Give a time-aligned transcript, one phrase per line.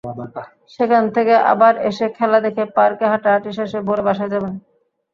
[0.75, 4.53] সেখান থেকে আবার এসে খেলা দেখে পার্কে হাঁটাহাঁটি শেষে ভোরে বাসায় যাবেন।